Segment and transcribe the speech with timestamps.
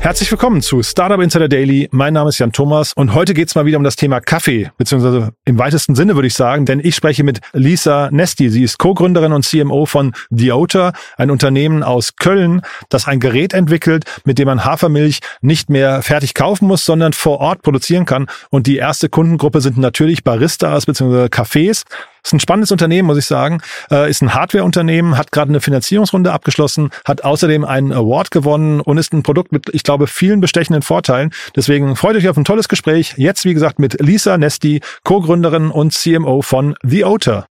[0.00, 1.86] Herzlich willkommen zu Startup Insider Daily.
[1.92, 5.34] Mein Name ist Jan Thomas und heute geht's mal wieder um das Thema Kaffee, beziehungsweise
[5.44, 8.48] im weitesten Sinne würde ich sagen, denn ich spreche mit Lisa Nesti.
[8.48, 14.04] Sie ist Co-Gründerin und CMO von Deota, ein Unternehmen aus Köln, das ein Gerät entwickelt,
[14.24, 18.26] mit dem man Hafermilch nicht mehr fertig kaufen muss, sondern vor Ort produzieren kann.
[18.48, 21.84] Und die erste Kundengruppe sind natürlich Baristas beziehungsweise Cafés.
[22.22, 23.60] Ist ein spannendes Unternehmen, muss ich sagen.
[23.90, 28.98] Äh, ist ein Hardware-Unternehmen, hat gerade eine Finanzierungsrunde abgeschlossen, hat außerdem einen Award gewonnen und
[28.98, 31.30] ist ein Produkt mit, ich glaube, vielen bestechenden Vorteilen.
[31.56, 33.14] Deswegen freut euch auf ein tolles Gespräch.
[33.16, 37.46] Jetzt, wie gesagt, mit Lisa Nesti, Co-Gründerin und CMO von The Otter.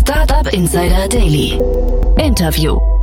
[0.00, 1.58] Startup Insider Daily.
[2.18, 2.93] Interview.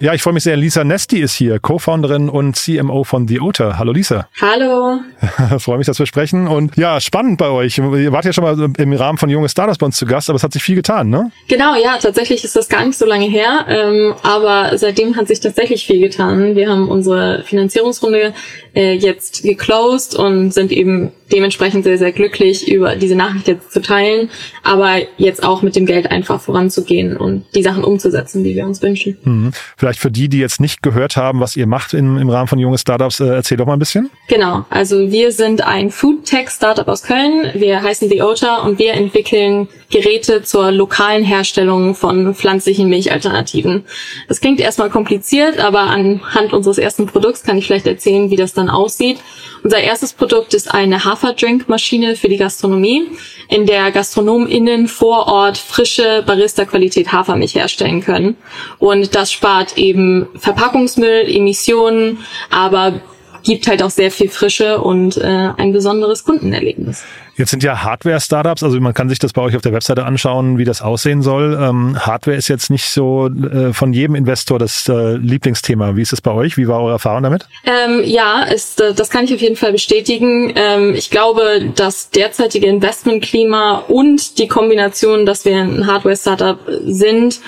[0.00, 0.56] Ja, ich freue mich sehr.
[0.56, 3.80] Lisa Nesti ist hier, Co-Founderin und CMO von The Otter.
[3.80, 4.28] Hallo Lisa.
[4.40, 5.00] Hallo.
[5.58, 6.46] freue mich, dass wir sprechen.
[6.46, 7.78] Und ja, spannend bei euch.
[7.78, 10.36] Ihr wart ja schon mal im Rahmen von Junge Startups bei uns zu Gast, aber
[10.36, 11.32] es hat sich viel getan, ne?
[11.48, 13.66] Genau, ja, tatsächlich ist das gar nicht so lange her.
[13.68, 16.54] Ähm, aber seitdem hat sich tatsächlich viel getan.
[16.54, 18.34] Wir haben unsere Finanzierungsrunde
[18.76, 23.80] äh, jetzt geclosed und sind eben dementsprechend sehr, sehr glücklich, über diese Nachricht jetzt zu
[23.80, 24.30] teilen,
[24.62, 28.82] aber jetzt auch mit dem Geld einfach voranzugehen und die Sachen umzusetzen, die wir uns
[28.82, 29.18] wünschen.
[29.22, 29.52] Mhm.
[29.76, 32.58] Vielleicht für die, die jetzt nicht gehört haben, was ihr macht im, im Rahmen von
[32.58, 34.10] junge Startups, äh, erzähl doch mal ein bisschen.
[34.28, 37.50] Genau, also wir sind ein Food Tech Startup aus Köln.
[37.54, 43.84] Wir heißen The Otter und wir entwickeln Geräte zur lokalen Herstellung von pflanzlichen Milchalternativen.
[44.28, 48.52] Das klingt erstmal kompliziert, aber anhand unseres ersten Produkts kann ich vielleicht erzählen, wie das
[48.52, 49.18] dann aussieht.
[49.64, 53.08] Unser erstes Produkt ist eine Haferdrinkmaschine für die Gastronomie,
[53.48, 58.36] in der GastronomInnen vor Ort frische Barista-Qualität Hafermilch herstellen können.
[58.78, 62.18] Und das spart eben Verpackungsmüll, Emissionen,
[62.50, 63.00] aber
[63.42, 67.04] gibt halt auch sehr viel Frische und äh, ein besonderes Kundenerlebnis.
[67.38, 70.58] Jetzt sind ja Hardware-Startups, also man kann sich das bei euch auf der Webseite anschauen,
[70.58, 71.56] wie das aussehen soll.
[71.60, 75.94] Ähm, Hardware ist jetzt nicht so äh, von jedem Investor das äh, Lieblingsthema.
[75.94, 76.56] Wie ist es bei euch?
[76.56, 77.46] Wie war eure Erfahrung damit?
[77.64, 80.52] Ähm, ja, ist, äh, das kann ich auf jeden Fall bestätigen.
[80.56, 87.38] Ähm, ich glaube, das derzeitige Investmentklima und die Kombination, dass wir ein Hardware-Startup sind,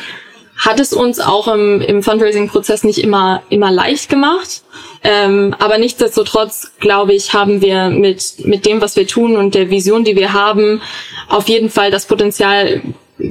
[0.60, 4.62] hat es uns auch im, im Fundraising-Prozess nicht immer, immer leicht gemacht.
[5.02, 9.70] Ähm, aber nichtsdestotrotz, glaube ich, haben wir mit, mit dem, was wir tun und der
[9.70, 10.82] Vision, die wir haben,
[11.28, 12.82] auf jeden Fall das Potenzial,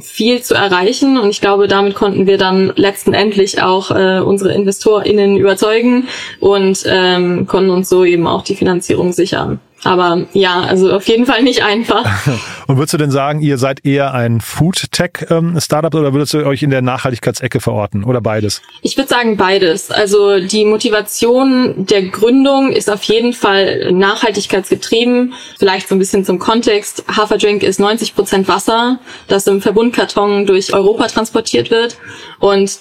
[0.01, 1.17] viel zu erreichen.
[1.17, 6.07] Und ich glaube, damit konnten wir dann letzten Endlich auch äh, unsere InvestorInnen überzeugen
[6.39, 9.59] und ähm, konnten uns so eben auch die Finanzierung sichern.
[9.83, 12.05] Aber ja, also auf jeden Fall nicht einfach.
[12.67, 16.69] Und würdest du denn sagen, ihr seid eher ein Food-Tech-Startup oder würdest du euch in
[16.69, 18.61] der Nachhaltigkeitsecke verorten oder beides?
[18.81, 19.89] Ich würde sagen beides.
[19.89, 25.33] Also die Motivation der Gründung ist auf jeden Fall nachhaltigkeitsgetrieben.
[25.57, 27.05] Vielleicht so ein bisschen zum Kontext.
[27.07, 31.97] Haferdrink ist 90 Prozent Wasser, das im Verbundkarton durch Europa transportiert wird.
[32.39, 32.79] Und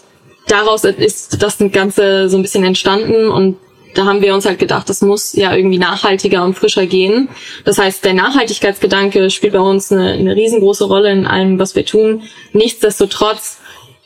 [0.49, 3.57] daraus ist das Ganze so ein bisschen entstanden und
[3.99, 7.29] da haben wir uns halt gedacht, das muss ja irgendwie nachhaltiger und frischer gehen.
[7.65, 11.85] Das heißt, der Nachhaltigkeitsgedanke spielt bei uns eine, eine riesengroße Rolle in allem, was wir
[11.85, 12.23] tun.
[12.53, 13.59] Nichtsdestotrotz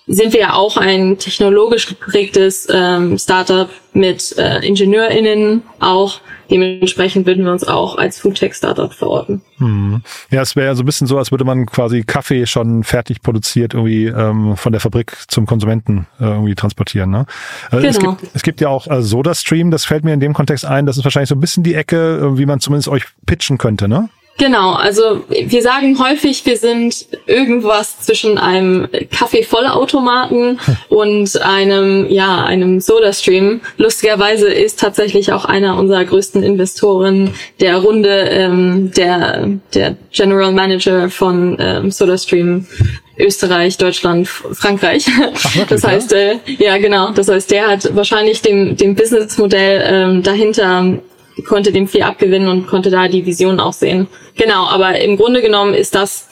[0.06, 6.20] sind wir ja auch ein technologisch geprägtes ähm, Startup mit äh, IngenieurInnen auch.
[6.52, 9.40] Dementsprechend würden wir uns auch als Foodtech-Startup verorten.
[9.56, 10.02] Hm.
[10.30, 13.22] Ja, es wäre ja so ein bisschen so, als würde man quasi Kaffee schon fertig
[13.22, 17.10] produziert irgendwie ähm, von der Fabrik zum Konsumenten äh, irgendwie transportieren.
[17.10, 17.24] Ne?
[17.70, 17.88] Äh, genau.
[17.88, 20.84] es, gibt, es gibt ja auch äh, SodaStream, das fällt mir in dem Kontext ein,
[20.84, 23.88] das ist wahrscheinlich so ein bisschen die Ecke, äh, wie man zumindest euch pitchen könnte,
[23.88, 24.10] ne?
[24.38, 32.80] Genau, also wir sagen häufig, wir sind irgendwas zwischen einem Kaffeevollautomaten und einem, ja, einem
[32.80, 33.60] Soda-Stream.
[33.76, 41.08] Lustigerweise ist tatsächlich auch einer unserer größten Investoren der Runde ähm, der, der General Manager
[41.10, 42.66] von ähm, SodaStream
[43.18, 45.06] Österreich, Deutschland, Frankreich.
[45.08, 46.18] Ach, wirklich, das heißt, ja?
[46.18, 47.10] Äh, ja genau.
[47.10, 50.98] Das heißt, der hat wahrscheinlich dem, dem Businessmodell ähm, dahinter
[51.46, 54.06] konnte dem viel abgewinnen und konnte da die Vision auch sehen.
[54.36, 56.28] Genau, aber im Grunde genommen ist das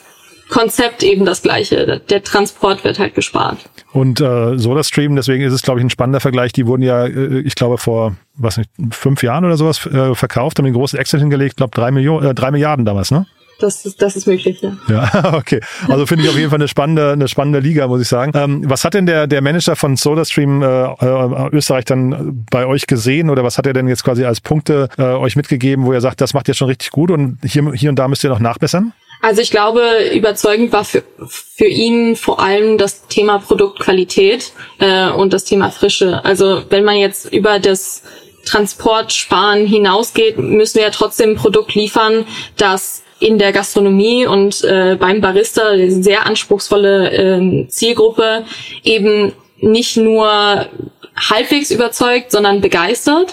[0.49, 2.01] Konzept eben das gleiche.
[2.09, 3.57] Der Transport wird halt gespart.
[3.93, 6.53] Und äh, SodaStream, deswegen ist es, glaube ich, ein spannender Vergleich.
[6.53, 10.59] Die wurden ja, äh, ich glaube, vor was nicht, fünf Jahren oder sowas äh, verkauft,
[10.59, 13.25] haben den großen Exit hingelegt, glaube drei Millionen, äh, drei Milliarden damals, ne?
[13.61, 14.75] Das ist, das ist möglich, ja.
[14.89, 15.61] Ja, okay.
[15.87, 18.31] Also finde ich auf jeden Fall eine spannende, eine spannende Liga, muss ich sagen.
[18.35, 22.87] Ähm, was hat denn der, der Manager von SodaStream äh, äh, Österreich dann bei euch
[22.87, 26.01] gesehen oder was hat er denn jetzt quasi als Punkte äh, euch mitgegeben, wo er
[26.01, 28.39] sagt, das macht ihr schon richtig gut und hier, hier und da müsst ihr noch
[28.39, 28.93] nachbessern?
[29.21, 29.81] Also ich glaube,
[30.11, 36.25] überzeugend war für, für ihn vor allem das Thema Produktqualität äh, und das Thema Frische.
[36.25, 38.01] Also wenn man jetzt über das
[38.45, 42.25] Transportsparen hinausgeht, müssen wir ja trotzdem ein Produkt liefern,
[42.57, 48.43] das in der Gastronomie und äh, beim Barista, sehr anspruchsvolle äh, Zielgruppe,
[48.83, 50.65] eben nicht nur
[51.15, 53.31] halbwegs überzeugt, sondern begeistert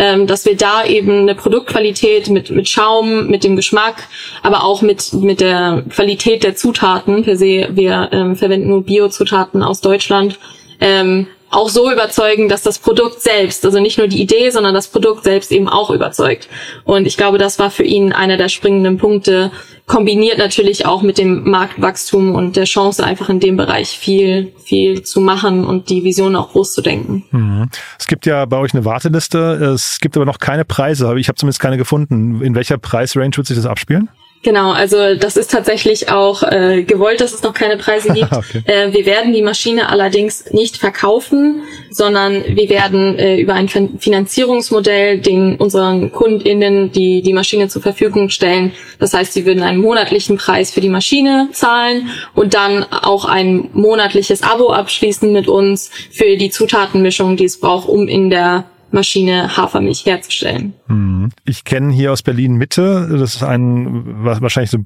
[0.00, 4.08] ähm, dass wir da eben eine Produktqualität mit, mit Schaum, mit dem Geschmack,
[4.42, 9.62] aber auch mit, mit der Qualität der Zutaten per se, wir ähm, verwenden nur Biozutaten
[9.62, 10.38] aus Deutschland,
[10.80, 14.88] ähm, auch so überzeugen, dass das Produkt selbst, also nicht nur die Idee, sondern das
[14.88, 16.48] Produkt selbst eben auch überzeugt.
[16.84, 19.50] Und ich glaube, das war für ihn einer der springenden Punkte,
[19.86, 25.02] kombiniert natürlich auch mit dem Marktwachstum und der Chance, einfach in dem Bereich viel, viel
[25.02, 27.24] zu machen und die Vision auch groß zu denken.
[27.32, 27.68] Mhm.
[27.98, 29.38] Es gibt ja bei euch eine Warteliste,
[29.74, 32.40] es gibt aber noch keine Preise, ich habe zumindest keine gefunden.
[32.40, 34.08] In welcher Preisrange wird sich das abspielen?
[34.42, 38.32] Genau, also das ist tatsächlich auch äh, gewollt, dass es noch keine Preise gibt.
[38.32, 38.62] okay.
[38.64, 45.18] äh, wir werden die Maschine allerdings nicht verkaufen, sondern wir werden äh, über ein Finanzierungsmodell
[45.18, 48.72] den unseren KundInnen die die Maschine zur Verfügung stellen.
[48.98, 53.68] Das heißt, sie würden einen monatlichen Preis für die Maschine zahlen und dann auch ein
[53.74, 59.56] monatliches Abo abschließen mit uns für die Zutatenmischung, die es braucht, um in der Maschine
[59.56, 60.74] Hafermilch herzustellen.
[60.86, 61.30] Hm.
[61.44, 64.78] Ich kenne hier aus Berlin Mitte, das ist ein wahrscheinlich so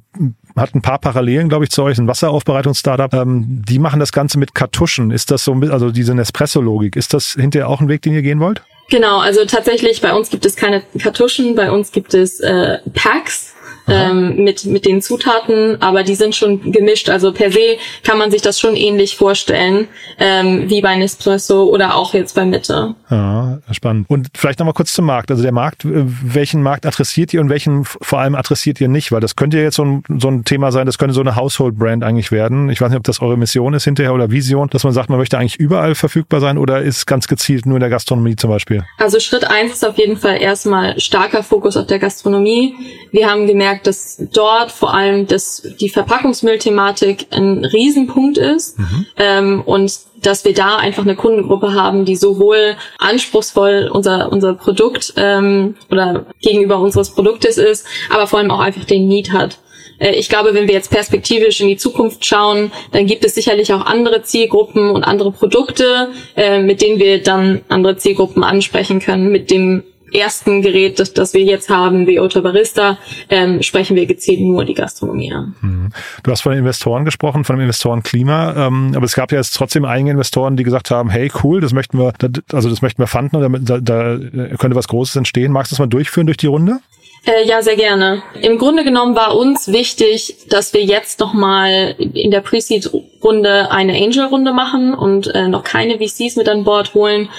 [0.56, 3.12] hat ein paar Parallelen, glaube ich, zu euch, ein Wasseraufbereitungs-Startup.
[3.14, 5.10] Ähm, die machen das Ganze mit Kartuschen.
[5.10, 8.40] Ist das so, also diese Nespresso-Logik, ist das hinterher auch ein Weg, den ihr gehen
[8.40, 8.62] wollt?
[8.90, 13.53] Genau, also tatsächlich bei uns gibt es keine Kartuschen, bei uns gibt es äh, Packs
[13.88, 17.08] ähm, mit, mit den Zutaten, aber die sind schon gemischt.
[17.08, 19.88] Also per se kann man sich das schon ähnlich vorstellen,
[20.18, 22.94] ähm, wie bei Nespresso oder auch jetzt bei Mitte.
[23.10, 24.08] Ja, spannend.
[24.08, 25.30] Und vielleicht nochmal kurz zum Markt.
[25.30, 29.12] Also der Markt, äh, welchen Markt adressiert ihr und welchen vor allem adressiert ihr nicht?
[29.12, 31.36] Weil das könnte ja jetzt so ein, so ein Thema sein, das könnte so eine
[31.36, 32.70] Household-Brand eigentlich werden.
[32.70, 35.18] Ich weiß nicht, ob das eure Mission ist hinterher oder Vision, dass man sagt, man
[35.18, 38.84] möchte eigentlich überall verfügbar sein oder ist ganz gezielt nur in der Gastronomie zum Beispiel?
[38.98, 42.74] Also Schritt eins ist auf jeden Fall erstmal starker Fokus auf der Gastronomie.
[43.10, 49.06] Wir haben gemerkt, gemerkt, dass dort vor allem das, die Verpackungsmüllthematik ein Riesenpunkt ist mhm.
[49.18, 49.92] ähm, und
[50.22, 56.26] dass wir da einfach eine Kundengruppe haben, die sowohl anspruchsvoll unser, unser Produkt ähm, oder
[56.40, 59.58] gegenüber unseres Produktes ist, aber vor allem auch einfach den Need hat.
[59.98, 63.72] Äh, ich glaube, wenn wir jetzt perspektivisch in die Zukunft schauen, dann gibt es sicherlich
[63.74, 69.30] auch andere Zielgruppen und andere Produkte, äh, mit denen wir dann andere Zielgruppen ansprechen können,
[69.30, 69.82] mit dem
[70.14, 74.64] ersten Gerät, das, das wir jetzt haben, wie Ota Barista, ähm, sprechen wir gezielt nur
[74.64, 75.54] die Gastronomie an.
[75.60, 75.88] Mhm.
[76.22, 79.54] Du hast von den Investoren gesprochen, von dem Investorenklima, ähm, aber es gab ja jetzt
[79.56, 82.12] trotzdem einige Investoren, die gesagt haben, hey cool, das möchten wir,
[82.52, 84.18] also das möchten wir fanden, da, da
[84.58, 85.52] könnte was Großes entstehen.
[85.52, 86.80] Magst du das mal durchführen durch die Runde?
[87.26, 88.22] Äh, ja, sehr gerne.
[88.42, 94.52] Im Grunde genommen war uns wichtig, dass wir jetzt nochmal in der Pre-Seed-Runde eine Angel-Runde
[94.52, 97.30] machen und äh, noch keine VCs mit an Bord holen.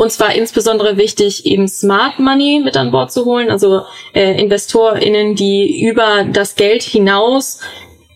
[0.00, 3.82] Uns war insbesondere wichtig, eben Smart Money mit an Bord zu holen, also
[4.14, 7.60] äh, InvestorInnen, die über das Geld hinaus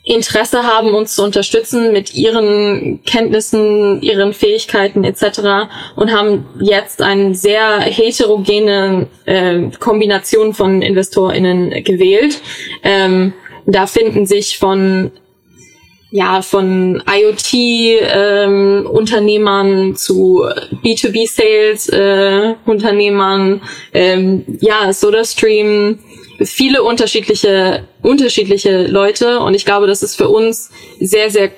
[0.02, 5.68] Interesse haben, uns zu unterstützen mit ihren Kenntnissen, ihren Fähigkeiten etc.
[5.94, 12.40] und haben jetzt eine sehr heterogene äh, Kombination von InvestorInnen gewählt.
[12.82, 13.34] Ähm,
[13.66, 15.10] da finden sich von
[16.14, 20.44] ja, von IoT-Unternehmern ähm, zu
[20.84, 23.60] B2B-Sales-Unternehmern,
[23.92, 25.98] äh, ähm, ja, SodaStream,
[26.40, 29.40] viele unterschiedliche, unterschiedliche Leute.
[29.40, 31.50] Und ich glaube, das ist für uns sehr, sehr,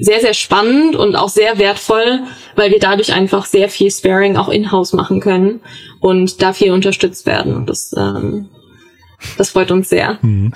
[0.00, 2.22] sehr, sehr spannend und auch sehr wertvoll,
[2.56, 5.60] weil wir dadurch einfach sehr viel Sparing auch in-house machen können
[6.00, 7.54] und da viel unterstützt werden.
[7.54, 8.48] Und das, ähm,
[9.38, 10.18] das freut uns sehr.
[10.22, 10.52] Mhm.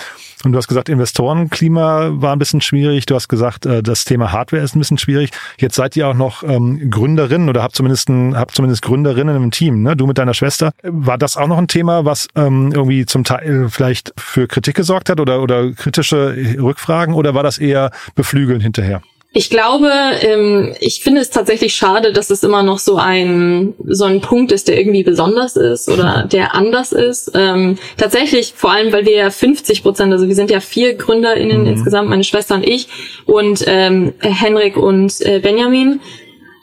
[0.47, 3.05] Und du hast gesagt, Investorenklima war ein bisschen schwierig.
[3.07, 5.31] Du hast gesagt, äh, das Thema Hardware ist ein bisschen schwierig.
[5.59, 9.51] Jetzt seid ihr auch noch ähm, Gründerinnen oder habt zumindest, ein, habt zumindest Gründerinnen im
[9.51, 9.97] Team, ne?
[9.97, 10.71] Du mit deiner Schwester.
[10.85, 15.11] War das auch noch ein Thema, was ähm, irgendwie zum Teil vielleicht für Kritik gesorgt
[15.11, 19.03] hat oder, oder kritische Rückfragen oder war das eher beflügeln hinterher?
[19.39, 24.07] Ich glaube, ähm, ich finde es tatsächlich schade, dass es immer noch so ein so
[24.07, 27.33] ein Punkt ist, der irgendwie besonders ist oder der anders ist.
[27.35, 31.61] Ähm, tatsächlich, vor allem, weil wir ja 50 Prozent, also wir sind ja vier GründerInnen
[31.61, 31.67] mhm.
[31.67, 32.89] insgesamt, meine Schwester und ich
[33.27, 36.01] und ähm, Henrik und äh, Benjamin.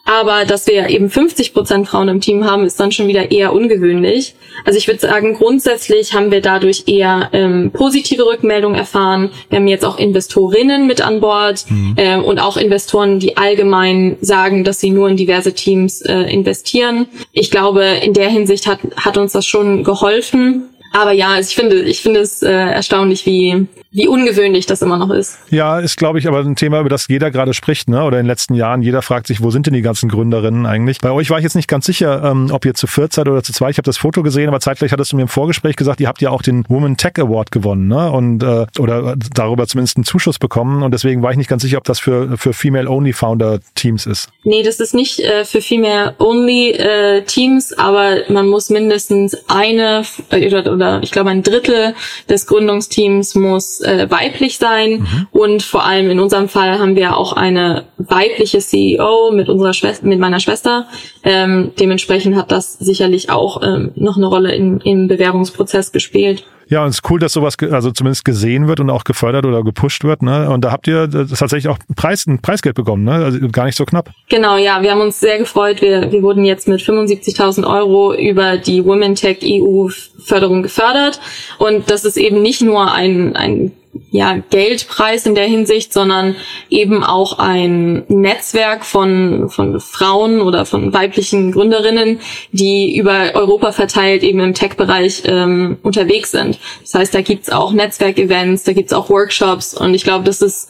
[0.05, 3.53] Aber dass wir eben 50 Prozent Frauen im Team haben, ist dann schon wieder eher
[3.53, 4.35] ungewöhnlich.
[4.65, 9.31] Also ich würde sagen, grundsätzlich haben wir dadurch eher ähm, positive Rückmeldungen erfahren.
[9.49, 11.93] Wir haben jetzt auch Investorinnen mit an Bord mhm.
[11.95, 17.07] äh, und auch Investoren, die allgemein sagen, dass sie nur in diverse Teams äh, investieren.
[17.31, 20.69] Ich glaube, in der Hinsicht hat, hat uns das schon geholfen.
[20.93, 25.09] Aber ja, ich finde, ich finde es äh, erstaunlich, wie, wie ungewöhnlich das immer noch
[25.09, 25.39] ist.
[25.49, 28.03] Ja, ist, glaube ich, aber ein Thema, über das jeder gerade spricht, ne?
[28.03, 28.83] Oder in den letzten Jahren.
[28.83, 30.99] Jeder fragt sich, wo sind denn die ganzen Gründerinnen eigentlich?
[30.99, 33.41] Bei euch war ich jetzt nicht ganz sicher, ähm, ob ihr zu viert seid oder
[33.41, 33.71] zu zweit.
[33.71, 36.21] Ich habe das Foto gesehen, aber zeitgleich hattest du mir im Vorgespräch gesagt, ihr habt
[36.21, 38.11] ja auch den Woman Tech Award gewonnen, ne?
[38.11, 40.83] Und äh, oder darüber zumindest einen Zuschuss bekommen.
[40.83, 44.29] Und deswegen war ich nicht ganz sicher, ob das für, für Female-Only-Founder-Teams ist.
[44.43, 50.71] Nee, das ist nicht äh, für Female-Only-Teams, äh, aber man muss mindestens eine äh, oder,
[50.83, 51.95] oder ich glaube ein Drittel
[52.29, 54.91] des Gründungsteams muss äh, weiblich sein.
[54.91, 55.27] Mhm.
[55.31, 60.05] Und vor allem in unserem Fall haben wir auch eine weibliche CEO mit unserer Schwester,
[60.05, 60.87] mit meiner Schwester.
[61.23, 66.43] Ähm, dementsprechend hat das sicherlich auch ähm, noch eine Rolle in, im Bewerbungsprozess gespielt.
[66.73, 69.63] Ja, und es ist cool, dass sowas also zumindest gesehen wird und auch gefördert oder
[69.63, 70.23] gepusht wird.
[70.23, 70.49] Ne?
[70.49, 73.11] Und da habt ihr tatsächlich auch Preis, ein Preisgeld bekommen, ne?
[73.11, 74.09] also gar nicht so knapp.
[74.27, 75.83] Genau, ja, wir haben uns sehr gefreut.
[75.83, 79.89] Wir, wir wurden jetzt mit 75.000 Euro über die Women Tech EU
[80.25, 81.19] Förderung gefördert.
[81.59, 83.71] Und das ist eben nicht nur ein, ein
[84.11, 86.35] ja, Geldpreis in der Hinsicht, sondern
[86.69, 92.19] eben auch ein Netzwerk von, von Frauen oder von weiblichen Gründerinnen,
[92.51, 96.59] die über Europa verteilt eben im Tech-Bereich ähm, unterwegs sind.
[96.81, 100.69] Das heißt, da gibt's auch Netzwerkevents, da gibt's auch Workshops und ich glaube, das ist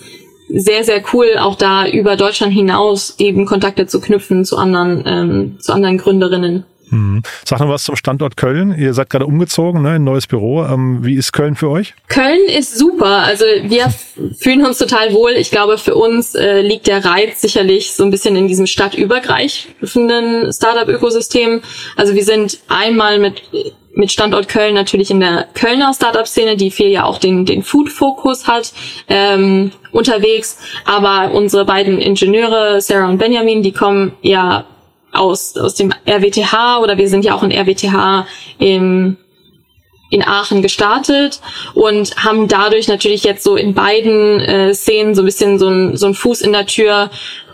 [0.50, 5.60] sehr, sehr cool, auch da über Deutschland hinaus eben Kontakte zu knüpfen zu anderen, ähm,
[5.60, 6.66] zu anderen Gründerinnen.
[6.94, 7.24] Hm.
[7.44, 8.76] Sag noch was zum Standort Köln.
[8.78, 10.64] Ihr seid gerade umgezogen, ne, in ein neues Büro.
[10.64, 11.96] Ähm, wie ist Köln für euch?
[12.08, 13.24] Köln ist super.
[13.24, 13.92] Also wir
[14.38, 15.32] fühlen uns total wohl.
[15.32, 20.54] Ich glaube, für uns äh, liegt der Reiz sicherlich so ein bisschen in diesem stadtübergreifenden
[20.54, 21.62] Startup-Ökosystem.
[21.96, 23.42] Also wir sind einmal mit
[23.96, 28.48] mit Standort Köln natürlich in der Kölner Startup-Szene, die viel ja auch den, den Food-Fokus
[28.48, 28.74] hat,
[29.08, 30.58] ähm, unterwegs.
[30.86, 34.66] Aber unsere beiden Ingenieure, Sarah und Benjamin, die kommen ja
[35.14, 38.26] aus, aus dem RWTH oder wir sind ja auch in RWTH
[38.60, 39.18] im,
[40.10, 41.40] in Aachen gestartet
[41.74, 45.98] und haben dadurch natürlich jetzt so in beiden äh, Szenen so ein bisschen so ein,
[45.98, 47.10] so ein Fuß in der Tür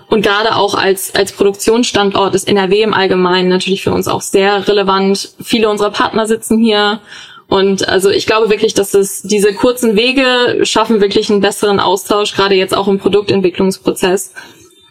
[0.09, 4.67] und gerade auch als, als Produktionsstandort ist NRW im Allgemeinen natürlich für uns auch sehr
[4.67, 5.33] relevant.
[5.41, 6.99] Viele unserer Partner sitzen hier
[7.47, 12.35] und also ich glaube wirklich, dass es diese kurzen Wege schaffen wirklich einen besseren Austausch,
[12.35, 14.33] gerade jetzt auch im Produktentwicklungsprozess.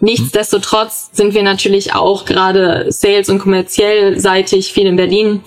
[0.00, 5.40] Nichtsdestotrotz sind wir natürlich auch gerade sales- und kommerziell seitig viel in Berlin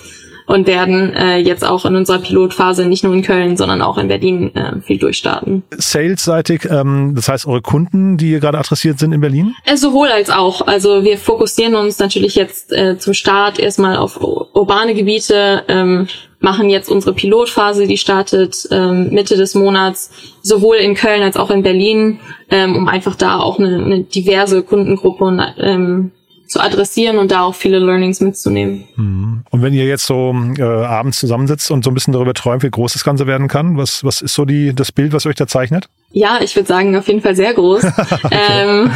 [0.51, 4.09] und werden äh, jetzt auch in unserer Pilotphase nicht nur in Köln, sondern auch in
[4.09, 5.63] Berlin äh, viel durchstarten.
[5.77, 9.55] Sales-seitig, ähm, das heißt eure Kunden, die gerade adressiert sind in Berlin?
[9.65, 10.67] Äh, sowohl als auch.
[10.67, 16.07] Also wir fokussieren uns natürlich jetzt äh, zum Start erstmal auf urbane Gebiete, ähm,
[16.41, 21.51] machen jetzt unsere Pilotphase, die startet ähm, Mitte des Monats, sowohl in Köln als auch
[21.51, 22.19] in Berlin,
[22.49, 26.11] ähm, um einfach da auch eine, eine diverse Kundengruppe ähm,
[26.51, 28.83] zu adressieren und da auch viele Learnings mitzunehmen.
[28.97, 29.43] Mhm.
[29.51, 32.69] Und wenn ihr jetzt so äh, abends zusammensitzt und so ein bisschen darüber träumt, wie
[32.69, 35.47] groß das Ganze werden kann, was, was ist so die, das Bild, was euch da
[35.47, 35.87] zeichnet?
[36.11, 37.85] Ja, ich würde sagen, auf jeden Fall sehr groß.
[38.23, 38.29] okay.
[38.31, 38.91] ähm,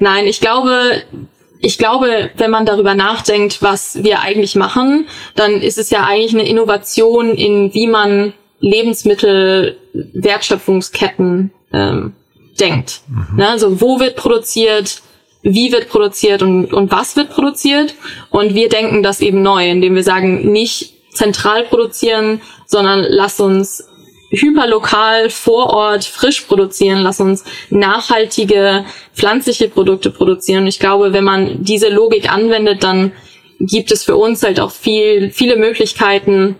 [0.00, 1.02] nein, ich glaube,
[1.60, 6.34] ich glaube, wenn man darüber nachdenkt, was wir eigentlich machen, dann ist es ja eigentlich
[6.34, 12.12] eine Innovation in, wie man Lebensmittel-Wertschöpfungsketten ähm,
[12.60, 13.00] denkt.
[13.08, 13.36] Mhm.
[13.36, 13.48] Ne?
[13.48, 15.02] Also wo wird produziert,
[15.42, 17.94] wie wird produziert und, und was wird produziert.
[18.30, 23.88] Und wir denken das eben neu, indem wir sagen, nicht zentral produzieren, sondern lass uns
[24.34, 30.62] hyperlokal vor Ort frisch produzieren, lass uns nachhaltige pflanzliche Produkte produzieren.
[30.62, 33.12] Und ich glaube, wenn man diese Logik anwendet, dann
[33.60, 36.56] gibt es für uns halt auch viel, viele Möglichkeiten,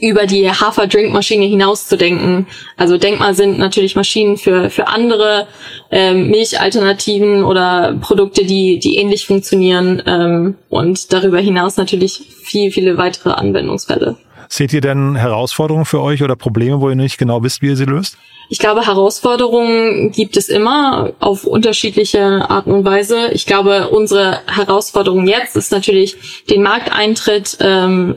[0.00, 2.46] über die Hafer-Drink-Maschine hinauszudenken.
[2.76, 5.46] Also Denkmal sind natürlich Maschinen für, für andere
[5.90, 12.98] ähm, Milchalternativen oder Produkte, die, die ähnlich funktionieren ähm, und darüber hinaus natürlich viel, viele
[12.98, 14.16] weitere Anwendungsfälle.
[14.48, 17.76] Seht ihr denn Herausforderungen für euch oder Probleme, wo ihr nicht genau wisst, wie ihr
[17.76, 18.16] sie löst?
[18.50, 23.28] Ich glaube, Herausforderungen gibt es immer auf unterschiedliche Arten und Weise.
[23.32, 28.16] Ich glaube, unsere Herausforderung jetzt ist natürlich den Markteintritt ähm,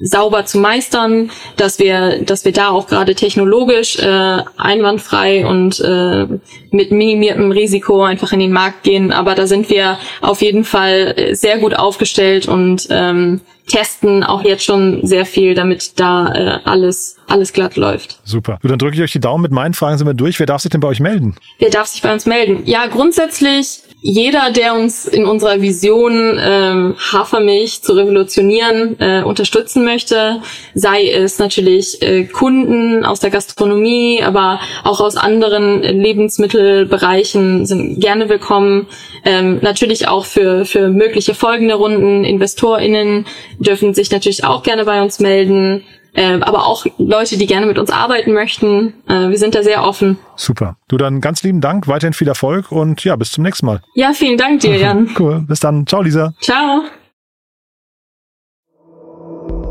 [0.00, 6.26] sauber zu meistern, dass wir, dass wir da auch gerade technologisch äh, einwandfrei und äh,
[6.70, 9.12] mit minimiertem Risiko einfach in den Markt gehen.
[9.12, 13.40] Aber da sind wir auf jeden Fall sehr gut aufgestellt und ähm,
[13.70, 18.18] testen auch jetzt schon sehr viel, damit da äh, alles alles glatt läuft.
[18.24, 18.58] Super.
[18.60, 19.42] Gut, dann drücke ich euch die Daumen.
[19.42, 20.38] Mit meinen Fragen sind wir durch.
[20.38, 21.36] Wer darf sich denn bei euch melden?
[21.58, 22.62] Wer darf sich bei uns melden?
[22.64, 30.40] Ja, grundsätzlich jeder, der uns in unserer Vision ähm, Hafermilch zu revolutionieren äh, unterstützen möchte,
[30.74, 38.30] sei es natürlich äh, Kunden aus der Gastronomie, aber auch aus anderen Lebensmittelbereichen sind gerne
[38.30, 38.86] willkommen.
[39.24, 42.24] Ähm, natürlich auch für, für mögliche folgende Runden.
[42.24, 43.26] InvestorInnen
[43.58, 45.84] dürfen sich natürlich auch gerne bei uns melden.
[46.12, 48.94] äh, aber auch Leute, die gerne mit uns arbeiten möchten.
[49.08, 50.18] Äh, wir sind da sehr offen.
[50.36, 50.76] Super.
[50.88, 53.80] Du dann ganz lieben Dank, weiterhin viel Erfolg und ja, bis zum nächsten Mal.
[53.94, 55.10] Ja, vielen Dank dir, Jan.
[55.18, 55.44] cool.
[55.46, 55.86] Bis dann.
[55.86, 56.32] Ciao, Lisa.
[56.40, 56.82] Ciao.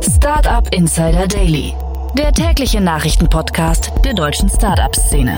[0.01, 1.73] Startup Insider Daily,
[2.17, 5.37] der tägliche Nachrichtenpodcast der deutschen Startup-Szene.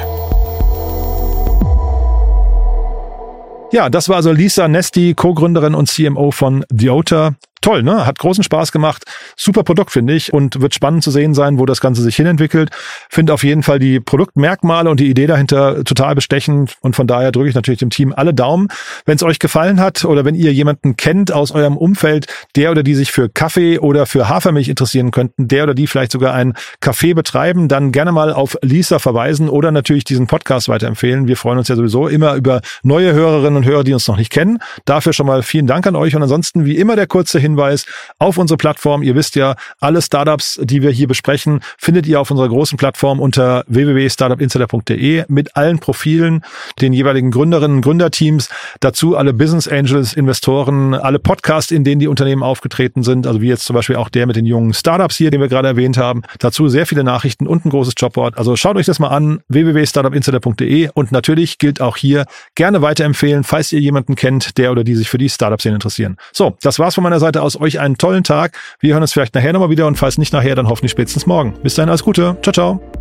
[3.71, 8.05] Ja, das war also Lisa Nesti, Co-Gründerin und CMO von Diota toll, ne?
[8.05, 9.05] Hat großen Spaß gemacht.
[9.37, 10.33] Super Produkt, finde ich.
[10.33, 12.69] Und wird spannend zu sehen sein, wo das Ganze sich hinentwickelt.
[13.09, 16.75] Finde auf jeden Fall die Produktmerkmale und die Idee dahinter total bestechend.
[16.81, 18.67] Und von daher drücke ich natürlich dem Team alle Daumen.
[19.05, 22.83] Wenn es euch gefallen hat oder wenn ihr jemanden kennt aus eurem Umfeld, der oder
[22.83, 26.53] die sich für Kaffee oder für Hafermilch interessieren könnten, der oder die vielleicht sogar ein
[26.81, 31.27] Café betreiben, dann gerne mal auf Lisa verweisen oder natürlich diesen Podcast weiterempfehlen.
[31.27, 34.31] Wir freuen uns ja sowieso immer über neue Hörerinnen und Hörer, die uns noch nicht
[34.31, 34.59] kennen.
[34.85, 37.85] Dafür schon mal vielen Dank an euch und ansonsten wie immer der kurze Hinweis Hinweis
[38.19, 39.03] auf unsere Plattform.
[39.03, 43.19] Ihr wisst ja, alle Startups, die wir hier besprechen, findet ihr auf unserer großen Plattform
[43.19, 46.43] unter www.startupinsider.de mit allen Profilen,
[46.79, 52.43] den jeweiligen Gründerinnen Gründerteams, dazu alle Business Angels, Investoren, alle Podcasts, in denen die Unternehmen
[52.43, 55.41] aufgetreten sind, also wie jetzt zum Beispiel auch der mit den jungen Startups hier, den
[55.41, 56.21] wir gerade erwähnt haben.
[56.39, 58.37] Dazu sehr viele Nachrichten und ein großes Jobboard.
[58.37, 63.71] Also schaut euch das mal an, www.startupinsider.de und natürlich gilt auch hier gerne weiterempfehlen, falls
[63.71, 66.17] ihr jemanden kennt, der oder die sich für die Startup-Szene interessieren.
[66.31, 68.57] So, das war's von meiner Seite aus euch einen tollen Tag.
[68.79, 71.53] Wir hören uns vielleicht nachher nochmal wieder und falls nicht nachher, dann hoffentlich spätestens morgen.
[71.63, 72.37] Bis dahin alles Gute.
[72.41, 73.00] Ciao, ciao.